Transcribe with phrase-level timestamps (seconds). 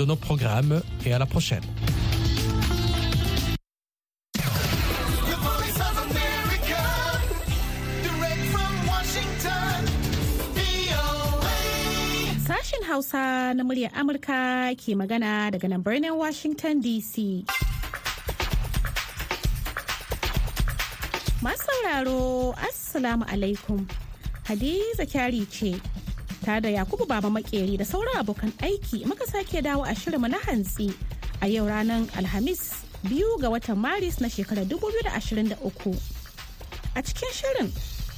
[0.00, 1.62] de nos programmes et à la prochaine.
[12.46, 15.82] Sashen Hausa na muryar Amurka ke magana daga nan
[16.16, 17.44] Washington DC.
[21.44, 23.84] Masu sauraro, Assalamu alaikum.
[24.48, 25.76] Hadiza kyari ce,
[26.44, 30.38] tare da Yakubu Baba Makeri da sauran abokan aiki muka sake dawo a shirinmu na
[30.38, 30.92] hantsi
[31.42, 35.96] a yau ranar Alhamis biyu ga watan Maris na shekarar 2023.
[36.96, 37.68] A cikin shirin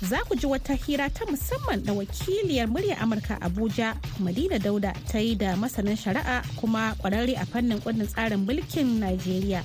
[0.03, 5.19] za ku ji wata hira ta musamman da wakiliyar muryar Amurka Abuja Madina Dauda ta
[5.19, 9.63] yi da masanin shari'a kuma kwararre a fannin kundin tsarin mulkin Najeriya.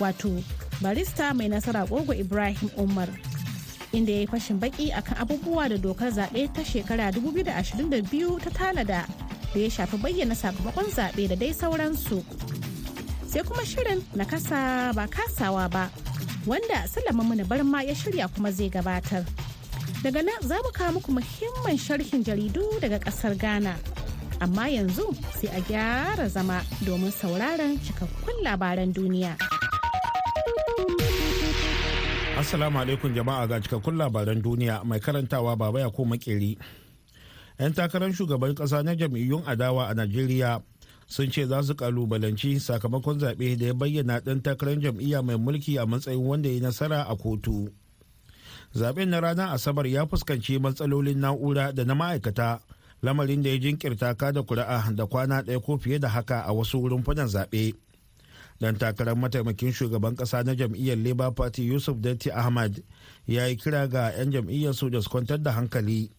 [0.00, 0.42] Wato
[0.82, 3.08] barista mai nasara gogo Ibrahim Umar.
[3.92, 9.04] Inda ya yi fashin baki akan abubuwa da dokar zaɓe ta shekara 2022 ta tanada
[9.54, 12.24] da ya shafi bayyana sakamakon zaɓe da dai sauransu.
[13.28, 15.90] Sai kuma shirin na kasa ba kasawa ba
[16.46, 19.24] wanda Sulaiman Muni Barma ya shirya kuma zai gabatar.
[20.02, 23.76] Daga nan za mu kawo muku muhimman sharhin jaridu daga ƙasar Ghana.
[24.40, 29.36] Amma yanzu sai a gyara zama domin sauraron cikakkun labaran duniya.
[32.42, 36.58] Assalamu alaikum jama'a ga cikakkun labaran duniya mai karantawa baba ya ko makeri.
[37.54, 40.58] 'Yan takarar shugaban kasa na jam'iyyun adawa a Najeriya
[41.06, 45.78] sun ce za su kalubalanci sakamakon zaɓe da ya bayyana ɗan takarar jam'iyya mai mulki
[45.78, 47.70] a matsayin wanda ya nasara a kotu.
[48.74, 52.58] zaɓen na ranar asabar ya fuskanci matsalolin na'ura da na ma'aikata
[53.06, 56.82] lamarin da ya jinkirta kada kuri'a da kwana ɗaya ko fiye da haka a wasu
[56.90, 57.74] rumfunan zaɓe
[58.62, 62.78] dan takarar mataimakin shugaban ƙasa na jam'iyyar labour party yusuf datti ahmad
[63.26, 66.10] ya yi kira ga 'yan jam'iyyar su da su kwantar da hankali.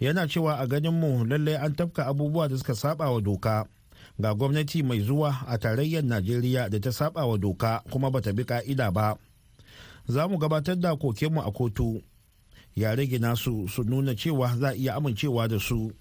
[0.00, 3.64] Yana cewa a ganin mu lallai an tafka abubuwa da suka saba wa doka.
[4.20, 8.44] Ga gwamnati mai zuwa a tarayyar najeriya da ta saba wa doka kuma bata bi
[8.44, 9.16] ka'ida ba.
[10.08, 12.02] Za mu gabatar da kokenmu a kotu.
[12.76, 15.92] Ya rage nasu su nuna cewa za a iya amincewa da su.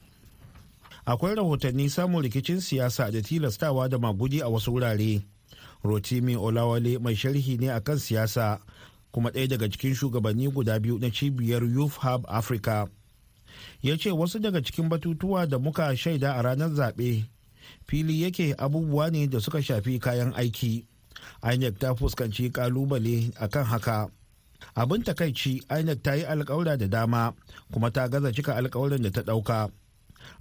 [1.05, 5.21] Akwai rahotanni samun rikicin siyasa da tilastawa da magudi a wasu wurare.
[5.83, 8.59] Rotimi olawale mai sharhi ne akan siyasa
[9.11, 12.87] kuma ɗaya daga cikin shugabanni guda biyu na cibiyar youth hub africa.
[13.81, 17.23] Ya ce wasu daga cikin batutuwa da muka shaida a ranar zaɓe
[17.87, 20.85] fili yake abubuwa ne da suka shafi kayan aiki.
[21.53, 24.09] Inec ta fuskanci ƙalubale akan haka.
[24.75, 27.33] Abin takaici inec ta yi alkawura da dama
[27.71, 29.71] kuma ta gaza cika alkawarin da ta ɗauka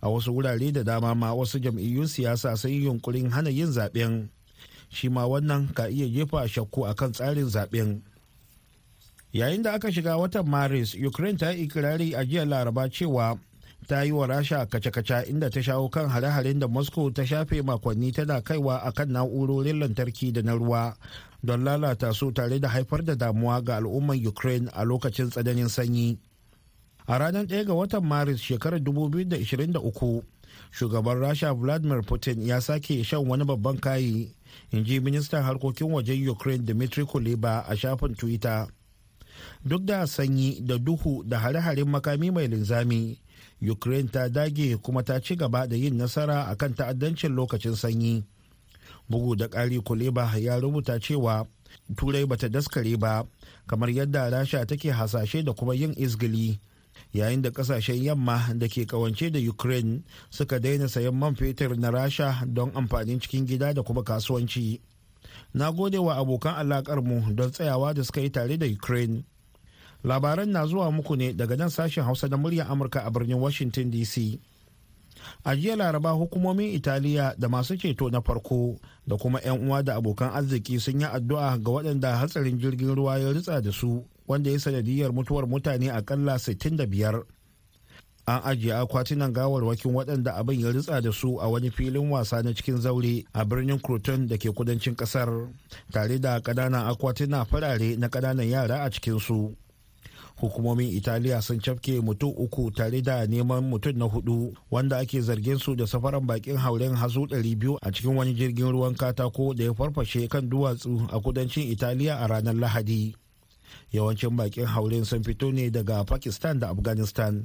[0.03, 4.29] a wasu wurare da dama ma wasu jam'iyyun siyasa sun yi yunkurin hana yin zaɓen
[4.89, 8.01] shi ma wannan ka iya jefa shakku akan tsarin zaɓen
[9.33, 13.39] yayin da aka shiga watan maris ukraine ta yi ikirari a jiya laraba cewa
[13.87, 18.13] ta yi wa rasha kace-kace inda ta shawo kan hare-haren da moscow ta shafe makonni
[18.13, 20.97] tana kaiwa a kan na'urorin lantarki da na ruwa
[21.45, 26.19] don lalata su tare da haifar da damuwa ga al'ummar ukraine a lokacin tsananin sanyi.
[27.07, 30.23] A ranar 1 ga watan maris shekarar 2023
[30.71, 34.35] shugaban rasha vladimir putin ya sake shan wani babban kayi
[34.73, 38.67] in ji ministan harkokin wajen ukraine dmitry kuleba a shafin twitter.
[39.65, 43.19] Duk da sanyi da duhu da hare-haren makami mai linzami
[43.63, 48.25] ukraine ta dage kuma ta ci gaba da yin nasara a kan ta'addancin lokacin sanyi.
[49.09, 51.47] Bugu da ƙari kuleba ya rubuta cewa
[51.97, 53.25] turai bata daskare ba
[53.67, 56.59] kamar yadda rasha take hasashe da kuma yin izgili.
[57.13, 61.91] Yayin da ƙasashen yamma da ke kawance da ukraine suka daina sayan man fetur na
[61.91, 64.81] rasha don amfanin cikin gida da kuma kasuwanci.
[65.55, 69.25] Na gode wa abokan alakar mu don tsayawa da suka yi tare da ukraine.
[70.05, 73.91] Labaran na zuwa muku ne daga nan sashen hausa na muryar amurka a birnin washington
[73.91, 74.39] dc
[75.45, 79.97] a jiya laraba hukumomin italiya da masu ceto na farko da kuma 'yan uwa da
[79.97, 84.05] abokan arziki sun yi addu'a ga waɗanda hatsarin jirgin ruwa ya ritsa da su.
[84.29, 87.23] Wanda ya sanadiyar mutuwar mutane akalla 65
[88.29, 92.53] an ajiye akwatunan gawarwakin waɗanda abin ya ritsa da su a wani filin wasa na
[92.55, 95.49] cikin zaure a birnin croton da ke kudancin ƙasar
[95.93, 99.57] tare da ƙananan akwatuna farare na ƙananan yara a cikinsu.
[100.41, 105.59] Hukumomin italiya sun cafke mutum uku tare da neman mutum na huɗu wanda ake zargin
[105.59, 109.73] su da safaran bakin hauren hasu 200 a cikin wani jirgin ruwan katako da ya
[109.75, 113.15] farfashe kan duwatsu a kudancin italiya a ranar lahadi.
[113.93, 117.43] Yawancin bakin hauren sun fito ne daga pakistan da afghanistan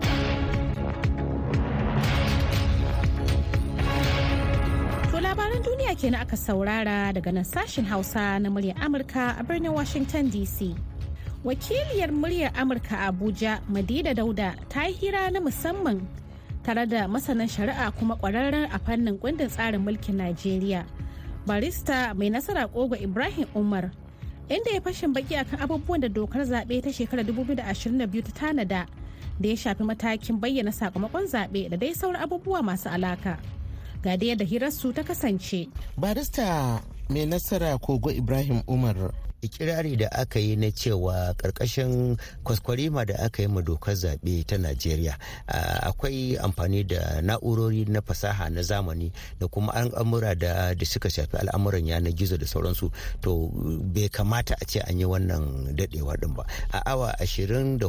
[5.23, 10.27] labaran duniya kenan aka saurara daga nan sashen hausa na muryar amurka a birnin washington
[10.33, 10.75] dc
[11.47, 16.03] wakiliyar muryar amurka a abuja madina dauda ta yi hira na musamman
[16.63, 20.85] tare da masanin shari'a kuma kwararren a fannin kundin tsarin mulkin Najeriya.
[21.45, 23.91] Barista mai nasara kogo Ibrahim Umar
[24.49, 28.85] inda ya fashin baki akan abubuwan da dokar zaɓe ta shekarar 2022 ta tanada
[29.39, 33.37] da ya shafi matakin bayyana sakamakon zaɓe da dai sauran abubuwa masu alaka.
[34.03, 35.69] Ga da yadda hirarsu ta kasance.
[35.97, 39.13] Barista mai nasara kogo Ibrahim Umar
[39.43, 44.55] ikirari da aka yi na cewa ƙarƙashin kwaskwarima da aka yi ma dokar zaɓe ta
[44.57, 45.17] najeriya
[45.83, 51.37] akwai amfani da na'urori na fasaha na zamani da kuma al'amura da da suka shafi
[51.37, 52.91] al'amuran yanar gizo da sauransu.
[53.21, 53.49] To
[53.93, 56.43] bai kamata a ce an yi wannan daɗewa din ba.
[56.71, 57.79] A awa 24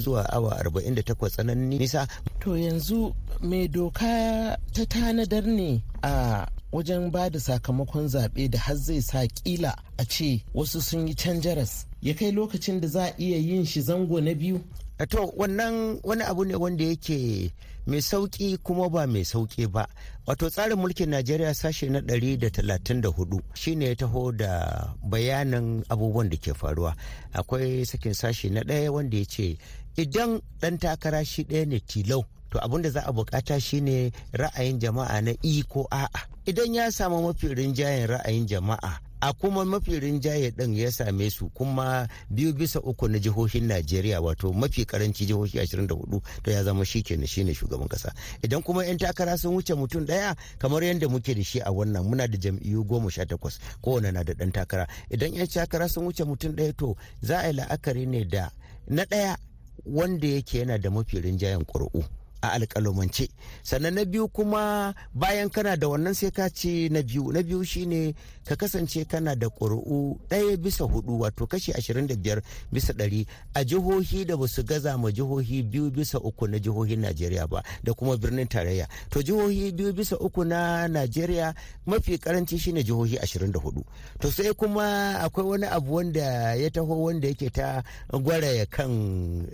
[0.00, 2.06] zuwa awa 48 tsananin nisa.
[2.40, 3.12] To yanzu
[3.42, 9.26] mai doka ta tanadar ne a wajen ba da sakamakon zaɓe da har zai sa
[9.26, 13.38] kila a ce wasu sun yi can jaras ya kai lokacin da za a iya
[13.38, 14.60] yin shi zango na biyu?
[15.08, 17.50] To wannan wani abu ne wanda yake
[17.86, 19.86] mai sauƙi kuma ba mai sauƙi ba.
[20.26, 26.54] Wato tsarin mulkin najeriya sashe na 134 shine ya taho da bayanin abubuwan da ke
[26.54, 26.94] faruwa.
[27.32, 29.58] Akwai sakin sashe na ɗaya wanda ya ce
[29.96, 34.78] idan ɗan takara shi ɗaya ne tilau to abin da za a buƙata shine ra'ayin
[34.78, 36.28] jama'a na i ko a'a.
[36.46, 41.48] Idan ya samu mafi rinjayen ra'ayin jama'a a kuma mafi rinjaye din ya same su
[41.54, 46.84] kuma biyu bisa uku na jihohin najeriya wato mafi karanci jihohi 24 to ya zama
[46.84, 48.12] shi kenan shine shugaban kasa.
[48.42, 52.04] Idan kuma 'yan takara sun wuce mutum ɗaya kamar yadda muke da shi a wannan
[52.04, 54.86] muna da jam'iyyu goma sha takwas kowane na da dan takara.
[55.10, 58.50] Idan 'yan takara sun wuce mutum ɗaya to za a yi la'akari ne da
[58.88, 59.36] na ɗaya
[59.86, 62.02] wanda yake yana da mafi rinjayen ƙuri'u.
[62.42, 63.28] A alƙalumance.
[63.62, 67.32] Sannan na biyu kuma bayan kana da wannan sai ka ce na biyu.
[67.32, 72.42] Na biyu shine ka kasance kana da ƙuri'u ɗaya bisa huɗu wato kashi 25
[72.72, 77.00] bisa ɗari a jihohi da ba su gaza ma jihohi biyu bisa uku na jihohin
[77.00, 78.88] najeriya ba da kuma birnin tarayya.
[79.10, 81.54] To jihohi biyu bisa uku na najeriya
[81.86, 83.82] mafi karanci shine jihohi 24
[84.20, 88.90] to sai kuma akwai wani abu wanda ya taho wanda yake ta gwaraya kan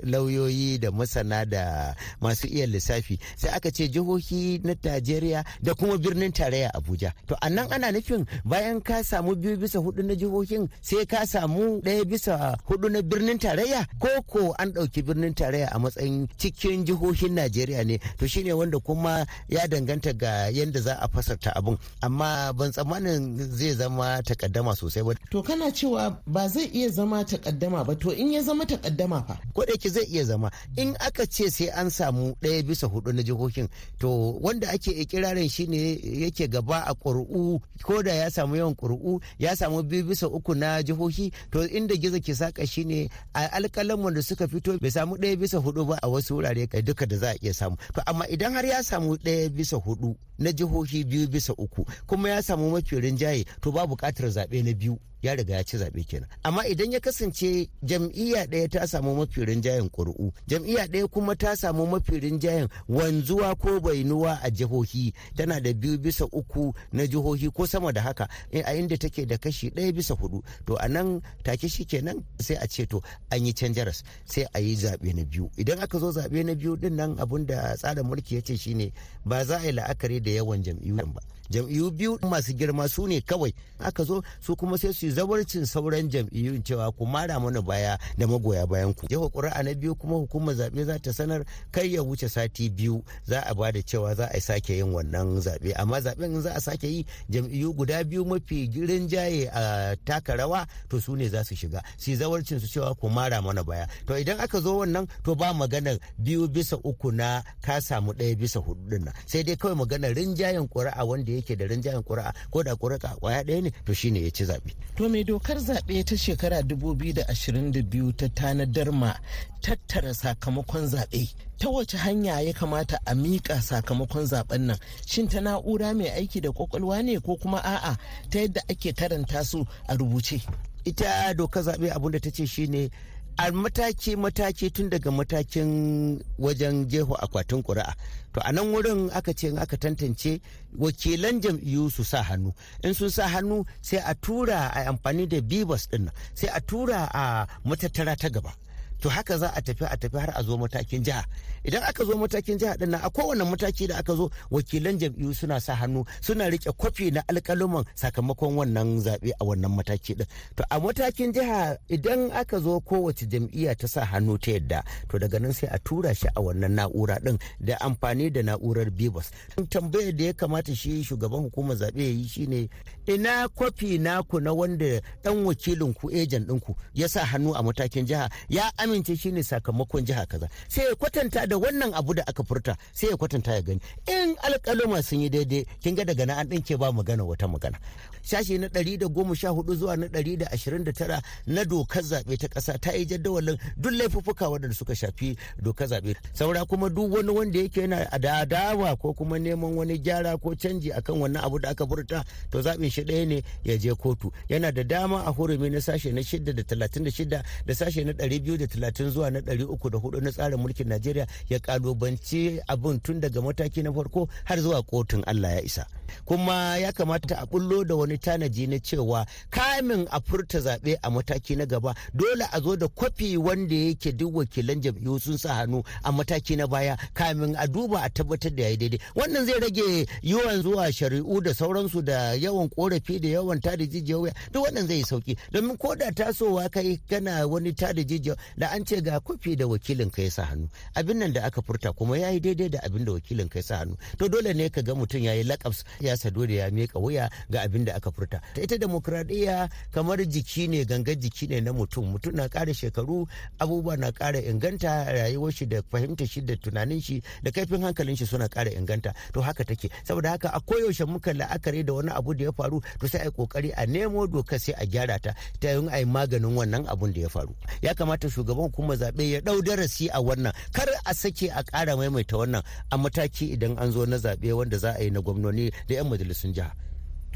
[0.02, 5.98] lauyoyi da masana da masu iya lissafi sai aka ce jihohi na Najeriya da kuma
[5.98, 7.12] birnin tarayya Abuja.
[7.26, 11.26] To a nan ana nufin bayan ka samu biyu bisa huɗu na jihohin sai ka
[11.26, 16.28] samu ɗaya bisa huɗu na birnin tarayya ko ko an ɗauki birnin tarayya a matsayin
[16.38, 21.52] cikin jihohin Najeriya ne to shine wanda kuma ya danganta ga yadda za a fasarta
[21.56, 25.14] abun amma ban tsammanin zai zama takaddama sosai ba.
[25.30, 29.38] To kana cewa ba zai iya zama takaddama ba to in ya zama takaddama fa.
[29.54, 33.22] Ko da zai iya zama in aka ce sai an samu ɗaya bisa huɗu na
[33.22, 33.68] jihohin.
[33.98, 39.20] To wanda ake ikirarin shine yake gaba a ƙuri'u ko da ya samu yawan ƙuri'u
[39.38, 41.32] ya samu biyu bisa uku na jihohi.
[41.50, 45.58] To inda gizo ke saka shine a alƙalan da suka fito bai samu ɗaya bisa
[45.58, 47.76] huɗu ba a wasu wurare duka da za a iya samu.
[47.94, 52.28] To amma idan har ya samu ɗaya bisa huɗu na jihohi biyu bisa uku kuma
[52.28, 54.98] ya samu mafi rinjaye to ba buƙatar zaɓe na biyu.
[55.22, 56.28] Ya riga ya ci zaɓe kenan.
[56.44, 61.54] Amma idan ya kasance jam'iyya ɗaya ta samu mafi rinjayen ƙuri'u jam'iyya ɗaya kuma ta
[61.56, 67.50] samu mafi rinjayen wanzuwa ko bainuwa a jihohi tana da biyu bisa uku na jihohi
[67.52, 71.20] ko sama da haka a inda take da kashi ɗaya bisa huɗu to a nan
[71.42, 73.00] take shi kenan sai a ce to
[73.30, 75.50] an yi canjaras sai a yi zaɓe na biyu.
[75.56, 78.92] Idan aka zo zaɓe na biyu ɗin nan abun da tsarin mulki ya ce shine
[79.24, 81.20] ba za a yi la'akari da yawan jam'iyyu ba.
[81.50, 86.08] Jam'iyyu biyu masu girma su ne kawai aka zo su kuma sai su zawarcin sauran
[86.10, 89.06] jam'iyyun cewa ku mara mana baya da magoya bayan ku.
[89.08, 93.02] Jefa ƙuri'a na biyu kuma hukumar zaɓe za ta sanar kai ya wuce sati biyu
[93.26, 95.72] za a ba da cewa za a sake yin wannan zaɓe.
[95.76, 101.00] Amma zaɓen za a sake yi jam'iyyu guda biyu mafi rinjaye a taka rawa to
[101.00, 101.82] su ne za su shiga.
[101.96, 103.86] Su zawarcin su cewa ku mara mana baya.
[104.06, 108.36] To idan aka zo wannan to ba maganar biyu bisa uku na ka samu ɗaya
[108.36, 109.12] bisa huɗu nan.
[109.26, 113.42] Sai dai kawai maganar rinjayen ƙuri'a wanda yake da rinjayen ƙuri'a ko da ƙuri'a ƙwaya
[113.44, 114.74] ɗaya ne to shine ya ci zaɓe.
[114.98, 119.14] To mai dokar zaɓe ta shekara 2022 ta tanadar ma
[119.62, 121.28] tattara sakamakon zaɓe
[121.58, 126.40] ta wace hanya ya kamata a miƙa sakamakon zaɓen nan shin ta na'ura mai aiki
[126.40, 127.96] da ƙwaƙwalwa ne ko kuma a'a
[128.28, 130.42] ta yadda ake karanta su a rubuce.
[130.84, 132.90] Ita dokar zaɓe abin da ta ce shine
[133.38, 137.94] a mataki-mataki tun daga matakin wajen jeho akwatin ƙuri'a.
[138.34, 140.40] To a nan wurin aka ce aka tantance
[140.76, 142.52] wakilan jam'iyyu su sa hannu.
[142.82, 147.08] In sun sa hannu sai a tura a amfani da bibas din sai a tura
[147.14, 148.52] a matattara ta gaba.
[149.00, 151.24] To haka za a tafi a tafi har a zo matakin jiha.
[151.64, 155.34] Idan aka zo matakin jiha ɗin nan a kowane mataki da aka zo wakilan jam'iyyu
[155.34, 160.26] suna sa hannu suna riƙe kwafi na alƙaluman sakamakon wannan zaɓe a wannan mataki din
[160.56, 165.18] to a matakin jiha idan aka zo kowace jam'iyya ta sa hannu ta yadda to
[165.18, 169.30] daga nan sai a tura shi a wannan na'ura din da amfani da na'urar bibas
[169.70, 172.68] tambayar da ya kamata shi shugaban hukumar zaɓe ya yi shine
[173.06, 178.06] ina kwafi naku na wanda dan wakilin ku ejan ɗinku ya sa hannu a matakin
[178.06, 178.28] jiha?
[178.48, 180.48] Ya amince shine sakamakon jiha kaza.
[180.68, 183.80] Sai ya kwatanta da wannan abu da aka furta sai ya kwatanta ya gani.
[184.06, 187.78] In alƙaluma sun yi daidai kin ga daga nan an ɗinke ba magana wata magana.
[188.22, 191.64] Shashi na ɗari da goma sha huɗu zuwa na ɗari da ashirin da tara na
[191.64, 196.14] dokar zaɓe ta ƙasa ta yi jadawalin duk laifuffuka waɗanda suka shafi dokar zaɓe.
[196.34, 200.50] Saura kuma duk wani wanda yake yana da adawa ko kuma neman wani gyara ko
[200.54, 204.30] canji akan wannan abu da aka furta to zaɓin shi ɗaya ne ya je kotu.
[204.48, 208.04] Yana da dama a hurumi na sashe na shida da talatin da shida da sashe
[208.04, 211.26] na ɗari biyu da talatin zuwa na ɗari uku da huɗu na tsarin mulkin najeriya
[211.48, 215.86] ya kalubanci abin tun daga mataki na farko har zuwa kotun allah ya isa.
[216.24, 221.10] Kuma ya kamata a bullo da wani tanaji na cewa kamin a furta zaɓe a
[221.10, 225.54] mataki na gaba dole a zo da kwafi wanda yake duk wakilan jam'iyyu sun sa
[225.54, 229.00] hannu a mataki na baya kamin a duba a tabbatar da yayi daidai.
[229.14, 234.20] Wannan zai rage yawan zuwa shari'u da sauransu da yawan korafi da yawan tada jijiyar
[234.20, 235.36] wuya duk wannan zai sauƙi.
[235.52, 239.66] Domin ko da tasowa kai kana wani tada jijiyar da an ce ga kwafi da
[239.66, 240.68] wakilin ka ya sa hannu.
[240.94, 243.62] Abin nan da aka furta kuma ya yi daidai da abin da wakilin ka ya
[243.62, 243.96] sa hannu.
[244.18, 247.30] To dole ne ka ga mutum ya yi lakabs ya sado da ya miƙa wuya
[247.50, 248.40] ga abin da aka furta.
[248.54, 252.10] Ta ita demokradiyya kamar jiki ne gangar jiki ne na mutum.
[252.12, 253.26] Mutum na ƙara shekaru
[253.58, 258.16] abubuwa na ƙara inganta rayuwar shi da fahimtar shi da tunanin shi da kaifin hankalin
[258.16, 259.14] shi suna ƙara inganta.
[259.32, 259.90] To haka take.
[260.04, 263.24] Saboda haka a koyaushe muka la'akari da wani abu da ya faru to sai a
[263.24, 267.12] yi ƙoƙari a nemo doka sai a gyara ta ta yin yi maganin wannan abun
[267.14, 267.54] da ya faru.
[267.82, 271.96] Ya kamata shugaban hukumar zaɓe ya ɗau darasi a wannan kar a sake a ƙara
[271.96, 275.70] maimaita wannan a mataki idan an zo na zaɓe wanda za a yi na gwamnoni
[275.88, 276.72] da 'yan majalisun jiha.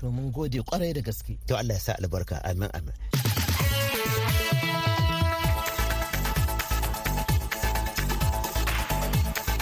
[0.01, 1.39] To mun gode ƙwarai da gaske.
[1.47, 2.95] To Allah ya sa albarka amin amin.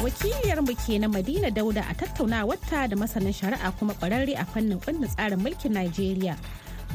[0.01, 5.09] wakiliyarmu ke na madina dauda a tattaunawarta da masanin shari'a kuma kwararre a fannin kundin
[5.13, 6.35] tsarin mulkin najeriya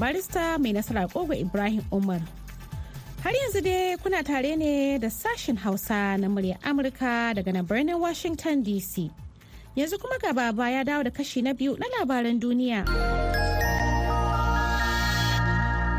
[0.01, 2.21] barista mai nasara koga ibrahim umar
[3.25, 7.97] har yanzu dai kuna tare ne da sashen hausa na murya amurka daga na birnin
[7.97, 9.09] washington dc
[9.75, 12.85] yanzu kuma ga baba ya dawo da kashi na biyu na labaran duniya.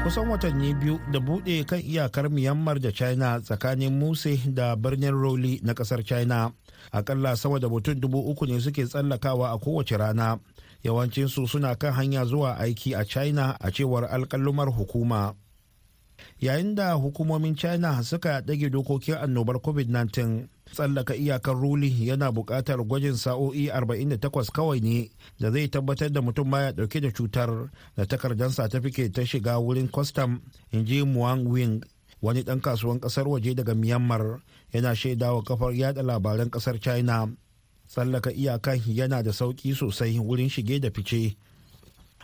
[0.07, 5.59] Kusan watanni biyu da buɗe kan iyakar myanmar da china tsakanin muse da birnin roli
[5.67, 6.53] na ƙasar china.
[6.93, 10.39] Akalla sama da mutum dubu uku ne suke tsallakawa a kowace rana.
[10.85, 15.35] Yawancinsu suna kan hanya zuwa aiki a china a cewar alkalumar hukuma.
[16.41, 23.17] Yayin da hukumomin china suka ɗage dokokin annobar covid-19 tsallaka iyakar ruli yana buƙatar gwajin
[23.17, 28.51] sa'o'i 48 kawai ne da zai tabbatar da mutum baya ɗauke da cutar da takardar
[28.53, 30.41] satifike ta shiga wurin kwastam
[30.73, 31.81] in ji muang wing
[32.23, 34.41] wani ɗan kasuwan ƙasar waje daga myanmar
[34.73, 37.29] yana shaidawa kafar yada labaran ƙasar china.
[37.89, 41.37] Tsallaka iyakan yana da sauƙi sosai wurin shige da fice.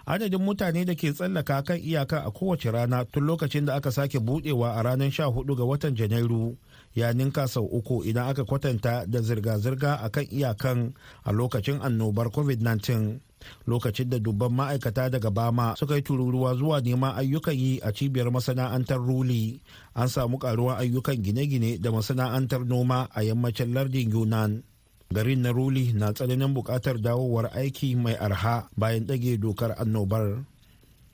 [0.06, 4.18] Adadin mutane da ke tsallaka kan iyaka a kowace rana tun lokacin da aka sake
[4.18, 6.56] budewa a ranar 14 ga watan janairu
[6.94, 10.92] ya ninka sau uku idan aka kwatanta da zirga-zirga a kan iyakan
[11.24, 13.18] a lokacin annobar covid-19.
[13.66, 18.30] Lokacin da dubban ma'aikata daga bama suka yi tururuwa zuwa neman ayyukan yi a cibiyar
[18.30, 19.58] masana'antar ruli
[19.98, 24.62] an samu karuwar ayyukan gine-gine da masana'antar noma a yammacin lardin yunan
[25.12, 30.44] garin na ruli na tsananin buƙatar dawowar aiki mai arha bayan ɗage dokar annobar.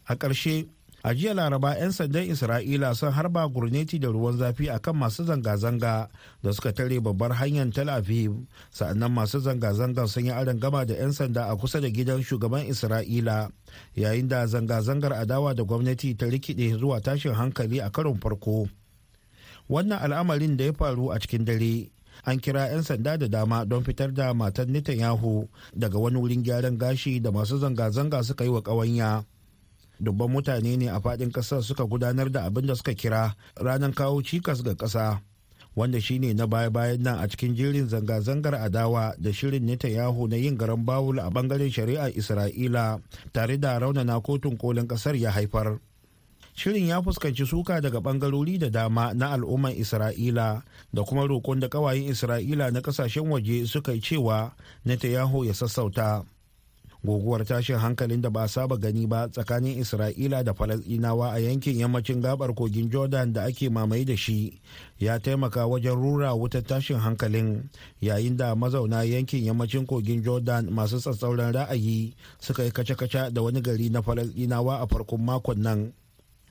[0.09, 0.69] A ƙarshe
[1.05, 6.09] a jiya laraba 'yan sandan isra'ila sun harba gurneti da ruwan zafi akan masu zanga-zanga
[6.43, 8.35] da suka tare babbar hanyar tel aviv.
[8.71, 12.67] Sa'annan masu zanga-zangar sun yi aron gama da 'yan sanda a kusa da gidan shugaban
[12.67, 13.51] isra'ila
[13.95, 18.69] yayin da zanga-zangar adawa da gwamnati ta rikide zuwa tashin hankali a karon farko.
[19.69, 21.91] Wannan al'amarin da ya faru a cikin dare
[22.25, 26.79] an kira 'yan sanda da dama don fitar da matan Netanyahu daga wani wurin gyaran
[26.79, 29.25] gashi da masu zanga-zanga suka yi wa ƙawanya.
[30.01, 34.23] Dubban mutane ne a faɗin ƙasar suka gudanar da abin da suka kira ranar kawo
[34.23, 35.21] cikas ga ƙasa.
[35.75, 40.57] Wanda shine na baya-bayan nan a cikin jerin zanga-zangar adawa da shirin Netanyahu na yin
[40.57, 43.01] garan bawul a ɓangaren shari'ar Isra'ila
[43.33, 45.79] tare da raunana kotun kolin ƙasar ya haifar.
[46.59, 50.63] Shirin ya fuskanci suka daga bangarori da dama na al'ummar isra'ila
[50.93, 54.51] da kuma roƙon da ƙawayen isra'ila na ƙasashen waje suka yi cewa
[54.85, 56.25] netanyahu ya sassauta.
[57.05, 62.19] Guguwar tashin hankalin da ba saba gani ba tsakanin isra'ila da falasɗinawa a yankin yammacin
[62.21, 64.59] gabar kogin jordan da ake mamaye da shi
[64.99, 67.71] ya taimaka wajen rura wutar tashin hankalin
[68.03, 73.61] yayin da mazauna yankin yammacin kogin jordan masu tsatsauran ra'ayi suka yi kace-kace da wani
[73.63, 75.93] gari na falasɗinawa a farkon makon nan.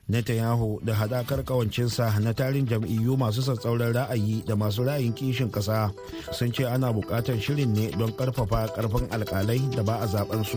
[0.08, 5.92] Netanyahu da hadakar kawancinsa na tarin jam'iyyu masu tsatsauran ra'ayi da masu ra'ayin kishin ƙasa
[6.32, 10.56] sun ce ana buƙatar shirin ne don ƙarfafa ƙarfin alƙalai da ba a zaɓen su.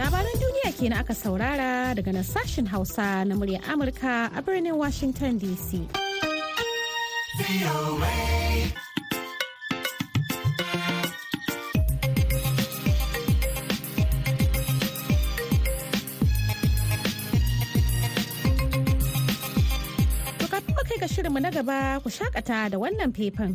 [0.00, 5.38] Labaran duniya kenan aka saurara daga nan sashen Hausa na muryar Amurka a birnin Washington
[5.38, 5.84] DC.
[21.30, 23.54] Shirinmu na gaba ku shakata da wannan faifan.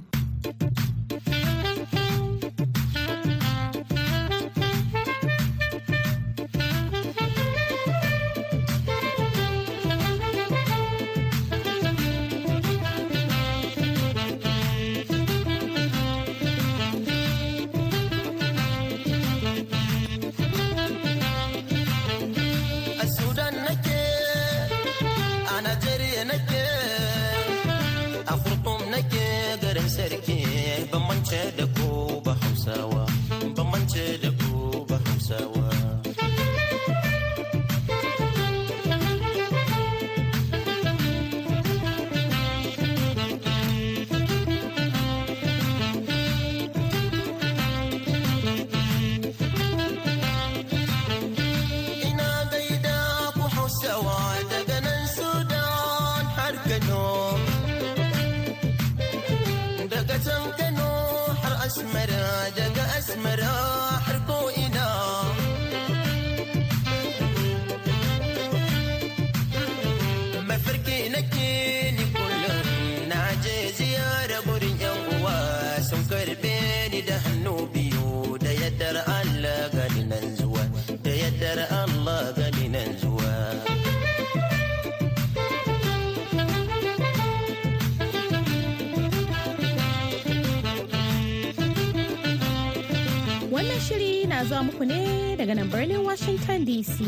[94.48, 97.02] Zuwa muku ne daga nan birnin Washington DC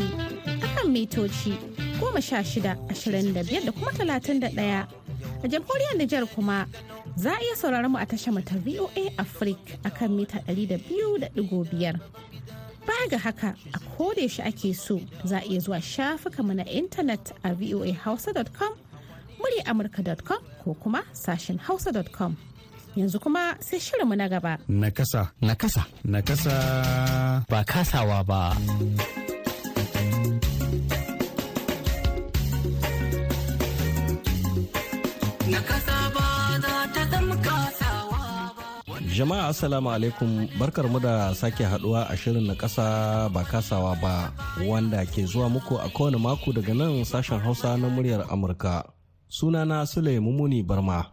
[0.66, 1.54] akan mitoci
[2.00, 4.86] goma sha shida ashirin da kuma talatin da ɗaya.
[5.44, 6.66] A jamhuriyar Nijar kuma
[7.16, 11.18] za a iya sauraron mu a tashar mata VOA Africa akan mita ɗari da biyu
[11.20, 12.00] da ɗigo biyar.
[12.86, 16.64] Baya ga haka a koda shi ake so za a iya zuwa shafuka mu na
[16.64, 18.72] intanet a voahausa.com
[19.66, 22.47] amurka.com ko kuma sashen hausa.com.
[22.96, 24.58] yanzu kuma sai shirinmu na gaba.
[24.68, 25.32] Nakasa.
[25.42, 25.82] Nakasa.
[26.04, 26.54] Nakasa.
[27.48, 28.42] Ba kasawa ba.
[39.18, 44.30] Jama'a Assalamu alaikum barkar mu da sake haɗuwa a shirin na kasa ba kasawa ba
[44.62, 48.86] wanda ke zuwa muku a kowane mako daga nan sashen hausa na muryar Amurka.
[49.28, 51.10] Sunana Sule Mumuni Barma.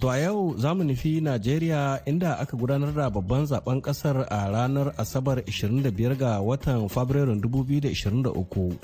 [0.00, 4.48] To a yau za mu nufi Najeriya inda aka gudanar da babban zaɓen ƙasar a
[4.50, 8.78] ranar Asabar 25 ga watan Fabrairun 2023.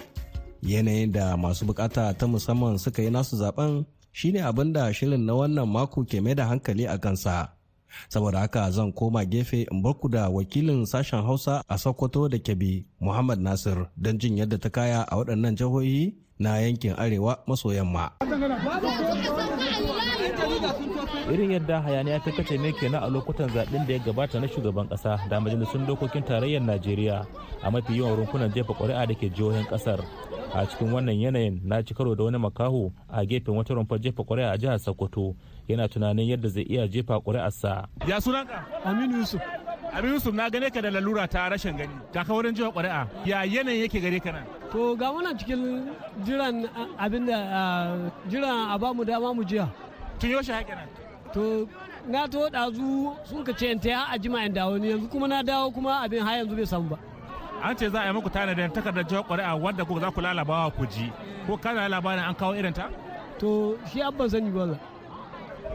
[0.62, 5.32] Yanayin da masu buƙata ta musamman suka yi nasu zaɓen shine abin da shirin na
[5.32, 7.48] wannan mako ke mai da hankali a kansa.
[8.12, 12.84] Saboda haka zan koma gefe in barku da wakilin sashen Hausa a Sokoto da Kebbi
[13.00, 18.12] Muhammad Nasir don jin yadda ta kaya a waɗannan jihohi na yankin Arewa maso yamma.
[21.32, 24.88] Irin yadda hayaniya ta kace ne kenan a lokutan zaɓen da ya gabata na shugaban
[24.88, 27.26] ƙasa da majalisun dokokin tarayyar najeriya
[27.62, 30.00] a mafi yawan rumfunan jefa ƙuri'a da ke jihohin ƙasar.
[30.54, 34.22] A cikin wannan yanayin na ci karo da wani makaho a gefen wata rumfar jefa
[34.24, 35.34] ƙuri'a a jihar sokoto.
[35.68, 37.86] Yana tunanin yadda zai iya jefa ƙuri'arsa.
[38.06, 38.64] ya sunanka?
[38.84, 39.40] Aminu yusuf.
[39.92, 41.92] Abin yusuf na gane ka da lalura ta rashin gani.
[42.12, 43.08] Ga ka wurin jefa ƙuri'a.
[43.26, 44.44] Ya yanayin yake gare ka nan?
[44.72, 45.90] To ga muna cikin
[46.24, 47.96] jiran abin da
[48.30, 49.68] jiran a ba mu dama mu jiya.
[50.18, 50.88] Tun yaushe haƙe nan?
[51.34, 51.68] To
[52.08, 55.42] na to ɗazu sun ka ce ta a jima in dawo ne yanzu kuma na
[55.42, 56.98] dawo kuma abin har yanzu bai samu ba.
[57.62, 60.70] An ce za a yi muku tanadin takardar jihar ƙuri'a wadda ku za ku lalabawa
[60.76, 61.12] ku ji.
[61.46, 62.88] Ko kana labarin an kawo irin ta?
[63.38, 64.78] To shi abban sani ba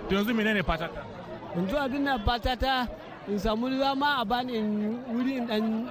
[0.10, 1.02] to yanzu menene fata ka
[1.56, 2.88] yanzu abin na fata ta
[3.28, 5.88] in samu dama a bani in wuri in dan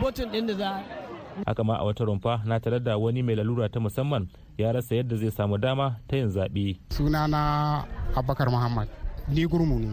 [0.00, 0.70] botin din da za
[1.46, 4.28] haka ma a wata rumfa na tare da wani mai lalura ta musamman
[4.60, 6.76] ya rasa yadda zai samu dama ta yin zaɓe.
[6.92, 7.40] sunana
[8.14, 8.88] abubakar muhammad.
[9.28, 9.90] Ni gurmu ne.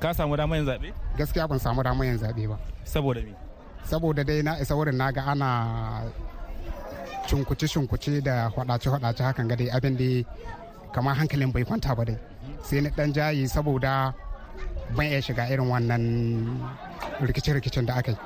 [0.00, 0.88] Ka samu dama yin zaɓe?
[1.18, 2.56] Gaskiya ban samu dama yin zaɓe ba.
[2.84, 3.32] Saboda me?
[3.84, 5.48] Saboda dai na isa wurin na ga ana
[7.28, 10.08] cunkuce-cunkuce da hwadace-hwadace hakan ga dai abin da
[10.94, 12.18] kamar hankalin bai kwanta ba dai.
[12.62, 14.14] Sai ni dan jayi saboda
[14.96, 16.04] ban iya shiga irin wannan
[17.20, 18.18] rikice-rikicen da aka yi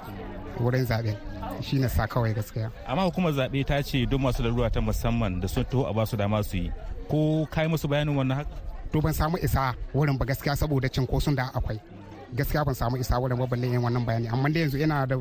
[0.61, 1.17] wurin zaɓen.
[1.63, 2.71] Shi ne sa kawai gaskiya.
[2.87, 6.07] Amma hukumar zaɓe ta ce duk masu lalura ta musamman da sun taho a ba
[6.07, 6.73] su dama su yi.
[7.09, 8.51] Ko kai musu bayanin wannan haka?
[8.93, 11.79] To ban samu isa wurin ba gaskiya saboda cinkoson da akwai.
[12.35, 14.29] Gaskiya ban samu isa wurin ba balle yin wannan bayani.
[14.33, 15.17] Amma da yanzu ina da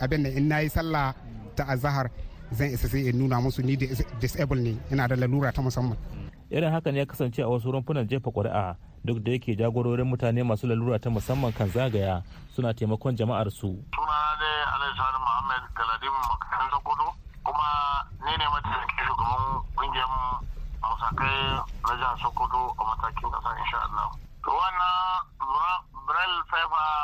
[0.00, 1.14] abin da in na yi sallah
[1.56, 2.10] ta azahar
[2.52, 3.76] zan isa sai in nuna musu ni
[4.20, 4.76] disable ne.
[4.92, 5.96] Ina da lalura ta musamman.
[6.50, 8.76] Irin haka ne ya kasance a wasu rumfunan jefa ƙuri'a.
[9.04, 12.22] Duk da yake jagororin mutane masu lalura ta musamman kan zagaya
[12.56, 17.12] suna taimakon jama'ar su suna dai alhaji muhammad galadin makarantar sokoto
[17.44, 17.68] kuma
[18.24, 20.08] ni ne mataimakin shugaban ƙungiyar
[20.80, 21.36] musakai
[21.84, 24.08] na jihar sokoto a matakin kasa insha Allah.
[24.44, 24.96] to wannan
[26.08, 26.40] braille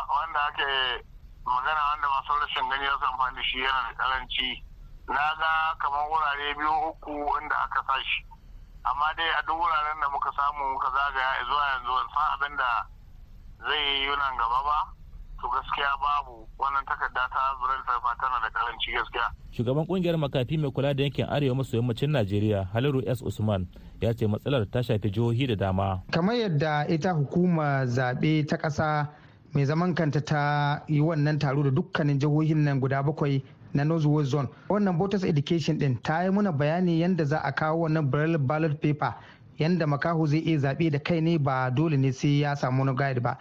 [0.08, 1.04] wanda ake
[1.44, 4.64] magana wanda masu rashin gani ya amfani da shi yana da karanci
[5.08, 8.24] na ga kamar wurare biyu uku inda aka sa shi.
[8.84, 12.54] Amma dai a duk wuraren da muka samu muka zagaya zuwa yanzu ban san abin
[12.56, 12.70] da
[13.66, 14.78] zai yi nan gaba ba.
[15.40, 16.44] To gaskiya babu.
[16.60, 19.26] Wannan takarda ta braille paper tana da karanci gaskiya.
[19.56, 23.22] Shugaban ƙungiyar makafi mai kula da yankin arewa maso yammacin najeriya haliru s.
[23.22, 23.66] Usman
[24.00, 26.02] ya ce matsalar ta shafi jihohi da dama.
[26.12, 29.08] Kamar yadda ita hukumar zaɓe ta ƙasa
[29.54, 33.40] mai zaman kanta ta yi wannan taro da dukkanin jihohin nan guda bakwai
[33.74, 34.48] na Northwest Zone.
[34.68, 38.80] Wannan voters education din ta yi muna bayani yadda za a kawo wannan braille ballot
[38.80, 39.14] paper
[39.58, 42.96] yadda makaho zai iya zaɓe da kai ne ba dole ne sai ya samu wani
[42.96, 43.38] guide ba.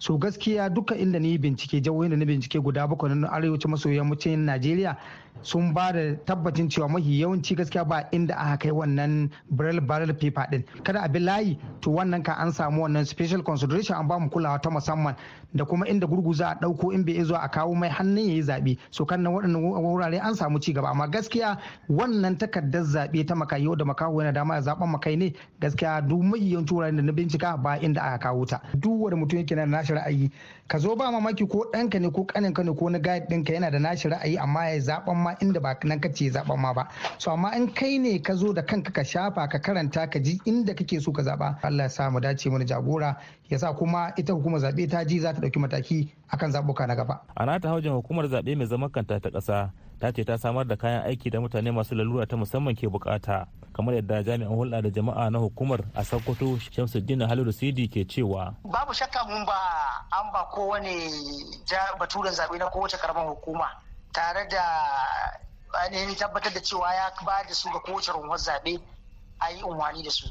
[0.00, 3.88] so gaskiya duka inda ni bincike jihohin da na bincike guda bakwai na arewacin maso
[3.92, 4.96] yammacin najeriya
[5.42, 10.12] sun ba da tabbacin cewa mafi yawanci gaskiya ba inda aka kai wannan braille barrel
[10.14, 10.64] paper din.
[10.84, 14.28] Kada a bi layi to wannan ka an samu wannan special consideration an ba mu
[14.28, 15.16] kulawa ta musamman
[15.54, 18.42] da kuma inda gurgu za a ɗauko in bai zuwa a kawo mai hannun yayi
[18.42, 20.88] zaɓe so kan nan waɗannan wurare an samu ci gaba.
[20.90, 25.32] Amma gaskiya wannan takardar zaɓe ta makayi da makaho yana dama ya zaɓen makai ne
[25.60, 28.60] gaskiya duk mai yawanci wuraren da na bincika ba inda aka kawo ta.
[28.78, 30.30] Duk wanda mutum yake na nashi ra'ayi
[30.68, 33.70] ka zo ba mamaki ko ɗanka ne ko ƙaninka ne ko na guide ɗinka yana
[33.70, 36.88] da nashi ra'ayi amma ya zaɓen ma inda ba nan kace zaɓen ma ba.
[37.18, 40.40] So amma in kai ne ka zo da kanka ka shafa ka karanta ka ji
[40.46, 43.16] inda kake so ka zaba Allah ya sa mu dace mana jagora.
[43.48, 46.94] Ya sa kuma ita hukumar zaɓe ta ji za ta ɗauki mataki akan zabuka na
[46.94, 47.20] gaba.
[47.36, 50.76] A nata haujin hukumar zaɓe mai zaman kanta ta ƙasa ta ce ta samar da
[50.76, 53.44] kayan aiki da mutane masu lalura ta musamman ke buƙata
[53.76, 58.54] kamar yadda jami'an hulɗa da jama'a na hukumar a sokoto shamsuddin halilu sidi ke cewa.
[58.64, 59.52] Babu shakka mun ba
[60.12, 61.10] an ba kowane
[62.00, 63.68] baturen zaɓe na kowace karamar hukuma
[64.12, 64.62] tare da
[65.72, 68.80] ainihin tabbatar da cewa ya ba da su ga kowace runwar zaɓe
[69.40, 70.26] a yi unwani da su.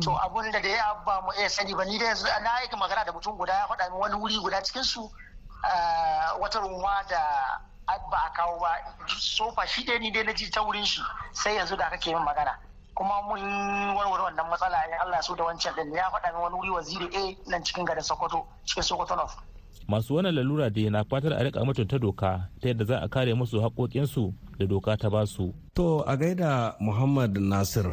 [0.00, 3.04] To abun da ya ba mu iya sani ba ni da yanzu na aika magana
[3.04, 5.10] da mutum guda ya faɗa min wani wuri guda cikin su
[6.40, 7.60] wata runwa da
[8.10, 8.76] ba a kawo ba.
[9.06, 12.24] Sofa shi dai ni dai na ji ta wurin shi sai yanzu da kake min
[12.24, 12.58] magana.
[12.94, 16.54] Kuma mun warware wannan matsala ya Allah so da wancan din ya faɗa min wani
[16.56, 19.36] wuri waziri A nan cikin garin Sokoto cikin Sokoto North.
[19.88, 23.34] Masu wannan lalura da na fatar a riƙa mutunta doka ta yadda za a kare
[23.34, 25.52] musu haƙoƙinsu da doka ta ba su.
[25.74, 27.86] To a gaida Muhammad Nasir.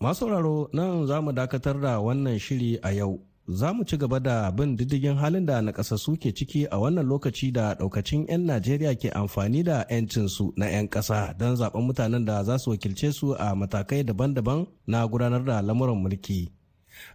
[0.00, 3.20] Masu sauraro nan za mu dakatar da wannan shiri a yau.
[3.48, 7.52] Za mu ci gaba da bin diddigin halin da nakasassu ke ciki a wannan lokaci
[7.52, 12.42] da daukacin 'yan najeriya ke amfani da 'yancinsu na 'yan ƙasa don zaɓen mutanen da
[12.44, 16.50] za su wakilce su a matakai daban-daban na gudanar da lamuran mulki.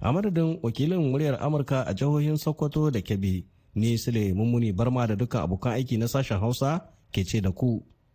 [0.02, 3.46] A madadin wakilin muryar amurka a jihohin sokoto da kebbi
[3.78, 6.72] ni sule mummuni barma da dukkan abokan aiki na sashen hausa
[7.14, 7.70] ke ce da ku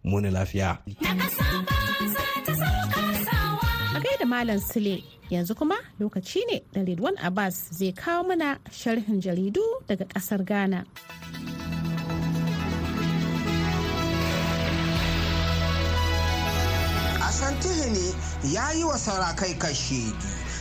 [0.04, 0.70] muni lafiya
[3.94, 4.94] a gaida malam sule
[5.30, 10.84] yanzu kuma lokaci ne da Ridwan Abbas zai kawo mana sharhin jaridu daga ƙasar Ghana.
[17.22, 18.14] Asantihini
[18.54, 20.12] ya yi wa sarakai kashe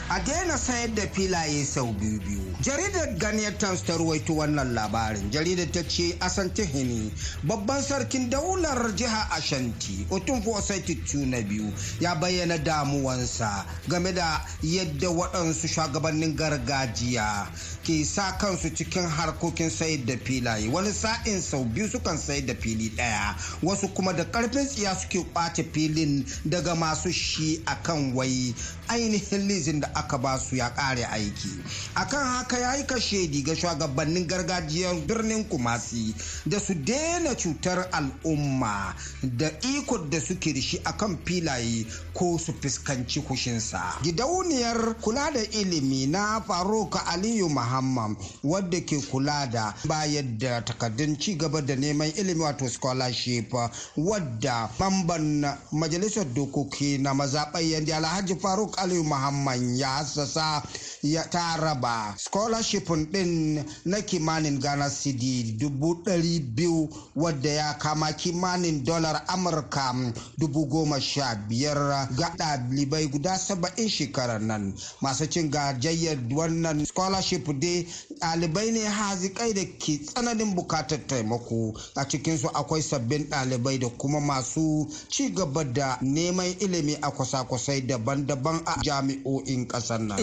[0.09, 2.50] a daina sayar da filaye sau biyu biyu.
[2.61, 5.31] Jaridar Ghanaian Times ta ruwaito wannan labarin.
[5.31, 7.11] Jaridar ta ce Asantihini
[7.43, 15.09] babban sarkin daular jiha Ashanti Otunfo Osaitu na biyu ya bayyana damuwansa game da yadda
[15.09, 17.47] waɗansu shugabannin gargajiya
[17.83, 20.69] ke sa kansu cikin harkokin sayar da filaye.
[20.69, 25.25] Wani sa'in sau biyu sukan sayar da fili ɗaya wasu kuma da ƙarfin tsiya suke
[25.33, 28.53] ƙwace filin daga masu shi akan wai
[28.87, 31.49] ainihin lizin da aka ba su ya ƙare aiki.
[31.95, 36.13] Akan haka ya yi kashe ga shugabannin gargajiyar birnin kumasi
[36.45, 42.53] da su daina cutar al'umma da iko da suke da shi akan filaye ko su
[42.53, 43.97] fuskanci kushinsa.
[44.03, 51.17] Gidauniyar kula da ilimi na faruk aliyu muhammad wadda ke kula da bayar da takardun
[51.19, 53.53] ci gaba da neman ilimi wato scholarship
[53.97, 60.63] wadda mamban majalisar dokoki na mazaɓar yadda alhaji faruk aliyu muhammad ya hassasa
[61.03, 68.13] ya ta raba scholarship din na kimanin ghana cedi dubu ɗari biyu wadda ya kama
[68.13, 69.91] kimanin dolar amurka
[70.37, 72.07] dubu goma sha biyar.
[72.17, 74.73] Ga ɗalibai guda saba'in shekarar nan.
[75.01, 77.87] Masu cin gajayyar wannan scholarship dai
[78.21, 81.73] ɗalibai ne hazikai da ke tsananin buƙatar taimako.
[81.95, 87.81] A cikinsu akwai sabbin ɗalibai da kuma masu ci gaba da neman ilimi a kwasa-kwasai
[87.87, 90.17] daban-daban a jami'o'in ƙasar nan.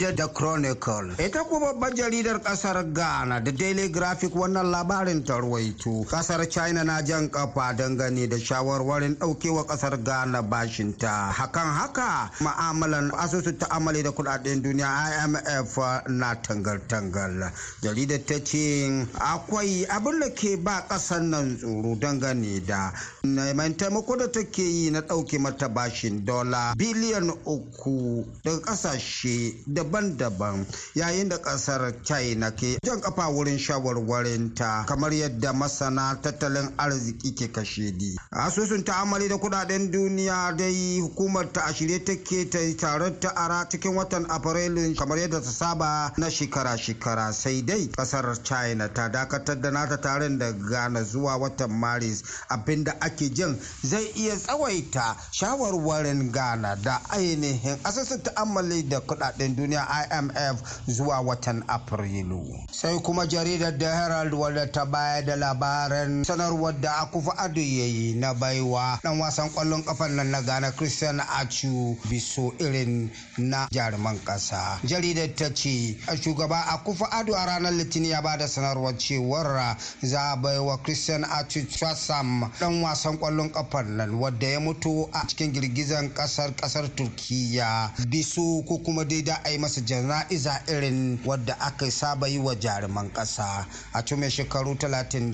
[0.00, 1.12] Jaridar da chronicle.
[1.18, 7.02] Ita kuma babbar jaridar ƙasar ghana da daily graphic wannan labarin tarwaito ƙasar china na
[7.02, 11.32] jan kafa dangane da shawarwarin ɗaukewa ƙasar ghana bashinta.
[11.32, 15.76] Hakan haka ma'amalan asusu ta'amali da kuɗaɗen duniya imf
[16.08, 17.52] na tangal-tangal.
[17.82, 22.90] Jaridar ta ce akwai abin da ke ba ƙasar nan tsoro dangane da
[23.22, 29.54] neman taimako da take yi na ɗauke mata bashin dola biliyan uku daga ƙasashe
[29.90, 36.70] daban-daban yayin da ƙasar china ke jan kafa wurin shawarwarin ta kamar yadda masana tattalin
[36.78, 38.16] arziki ke kashe di.
[38.32, 43.66] Asusun ta'amali da kuɗaɗen duniya dai hukumar ta a shirye take ta taron ta ara
[43.68, 47.32] cikin watan afrilu kamar yadda ta saba na shekara-shekara.
[47.32, 52.22] Sai dai ƙasar china ta dakatar da nata taron da ghana zuwa watan maris.
[52.50, 59.79] Abinda ake jin zai iya tsawaita shawarwarin ghana da ainihin asusun ta'amali da kuɗaɗen duniya
[60.10, 62.44] imf zuwa watan afrilu.
[62.72, 68.14] Sai kuma jaridar da herald wadda ta baya da labaran sanarwar da akufa ado yayi
[68.14, 74.18] na baiwa dan wasan ƙwallon kafan nan na ghana christian achu biso irin na jaruman
[74.24, 79.76] kasa jaridar ta ce shugaba akufa ado a ranar litinin ya ba da sanarwar cewar
[80.02, 85.26] za a baiwa christian achu chasam dan wasan ƙwallon kafan nan wadda ya mutu a
[85.26, 91.18] cikin girgizan ƙasar ƙasar turkiya biso ko kuma dai da a yi masa jana'iza irin
[91.24, 95.30] wadda aka saba yi wa jaruman kasa a cikin shekaru 31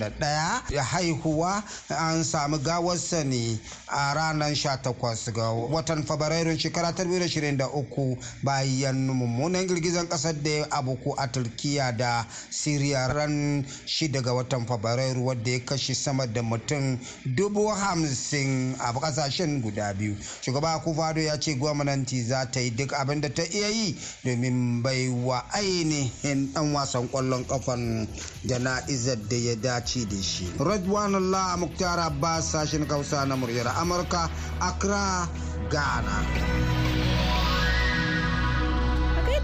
[0.69, 3.57] da haihuwa an samu gawarsa ne.
[3.87, 11.13] A ranar 18 ga watan fabrairun shekara 2023 bayan mummunan girgizan ƙasar da ya abuku
[11.17, 16.99] a turkiya da siriya ran 6 ga watan fabrairu wadda ya kashe sama da mutum
[17.25, 20.15] dubu hamsin a ƙasashen guda biyu.
[20.41, 24.81] Shugaba kufado ya ce gwamnati za ta yi duk abin da ta iya yi domin
[24.83, 28.07] bai wa ainihin dan wasan ƙwallon kafan
[28.45, 30.45] jana'izar da ya dace da shi.
[30.59, 34.29] Radwanullah muktar abbas sashen kausa na muryar amurka
[34.61, 35.27] accra
[35.71, 36.17] ghana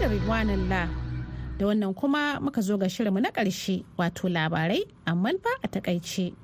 [0.00, 0.88] da Ridwanullah
[1.58, 6.34] da wannan kuma muka zo ga shirinmu na ƙarshe wato labarai amma fa a taƙaice.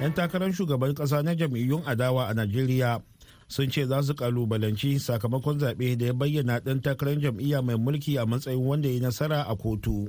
[0.00, 3.00] 'yan takarar shugaban ƙasa na jam'iyyun adawa a najeriya
[3.48, 8.16] sun ce za su kalubalanci sakamakon zaɓe da ya bayyana ɗan takarar jam'iyya mai mulki
[8.18, 10.08] a matsayin wanda ya nasara a kotu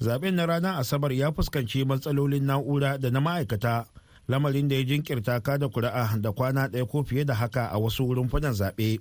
[0.00, 3.86] zaɓen na ranar asabar ya fuskanci matsalolin na'ura da na ma'aikata.
[4.28, 8.14] Lamarin da ya jinkirta kada kuri'a da kwana ɗaya ko fiye da haka a wasu
[8.14, 8.98] rumfunan zaɓe.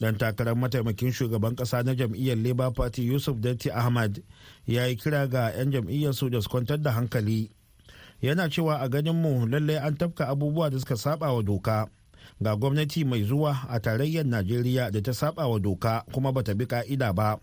[0.00, 4.22] Dan takarar mataimakin shugaban ƙasa na jam'iyyar labour party yusuf datti ahmad
[4.66, 7.50] ya yi kira ga 'yan jam'iyyar su da su kwantar da hankali.
[8.22, 11.86] Yana cewa a ganin mu lallai an tafka abubuwa da suka saba wa doka.
[12.42, 16.64] Ga gwamnati mai zuwa a tarayyar najeriya da ta saba wa doka kuma bata bi
[16.66, 17.36] ka'ida ba.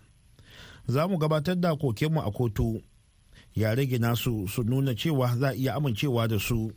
[0.88, 2.80] Za mu gabatar da kokenmu a kotu.
[3.54, 6.72] Ya rage nasu su nuna cewa za iya amincewa da su.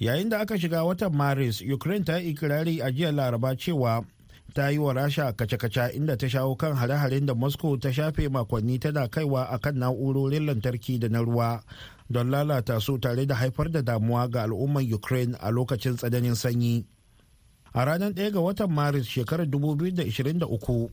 [0.00, 4.04] Yayin da aka shiga watan maris ukraine ta yi ikirari a jiya laraba cewa
[4.54, 8.78] ta yi wa rasha kace-kace inda ta shawo kan hare-haren da moscow ta shafe makonni
[8.78, 11.62] tana kaiwa a kan na'urorin lantarki da na ruwa
[12.10, 16.84] don lalata su tare da haifar da damuwa ga al'ummar ukraine a lokacin tsananin sanyi.
[17.74, 20.88] A ranar 1 ga watan maris shekarar 2023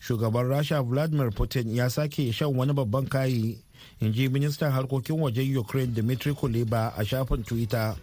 [0.00, 3.58] shugaban rasha vladimir putin ya sake shan wani babban kayi
[4.00, 7.96] in ji ministan harkokin wajen ukraine dmitry kuleba a shafin twitter.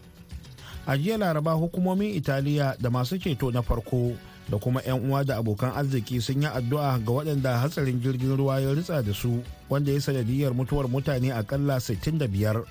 [0.88, 4.16] A jiya laraba hukumomin italiya da masu ceto na farko
[4.50, 8.60] da kuma 'yan uwa da abokan arziki sun yi addu'a ga waɗanda hatsarin jirgin ruwa
[8.62, 12.64] ya ritsa da su wanda ya sanadiyar mutuwar mutane akalla 65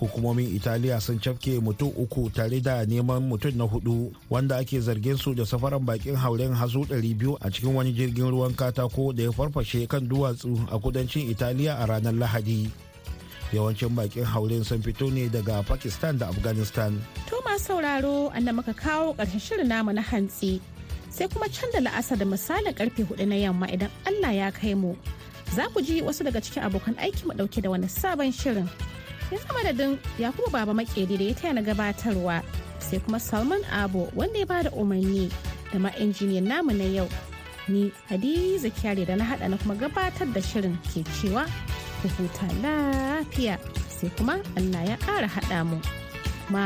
[0.00, 5.16] hukumomin italiya sun cafke mutum uku tare da neman mutum na huɗu wanda ake zargin
[5.16, 9.32] su da safaran bakin hauren hazo 200 a cikin wani jirgin ruwan katako da ya
[9.32, 12.70] farfashe kan duwatsu a kudancin italiya a ranar lahadi.
[13.52, 16.98] Yawancin bakin hauren sun fito ne daga pakistan da afghanistan.
[17.30, 20.60] To masu sauraro anna muka kawo ƙarshen shirin namu na hantsi.
[21.10, 24.74] Sai kuma can da la'asar da misalin ƙarfe huɗu na yamma idan allah ya kai
[24.74, 24.96] mu.
[25.54, 28.66] Za ku ji wasu daga cikin abokan aiki mu ɗauke da wani sabon shirin.
[29.30, 32.42] Yanzu madadin yakubu baba makeri da ya taya na gabatarwa
[32.78, 35.30] sai kuma salman abo wanda ya ba da umarni
[35.72, 37.08] da ma injiniyan namu na yau.
[37.68, 41.48] Ni hadiza kyare da na hada na kuma gabatar da shirin ke cewa
[42.02, 43.56] ku huta lafiya
[43.88, 45.80] sai kuma allah ya kara hada mu.
[46.52, 46.64] Ma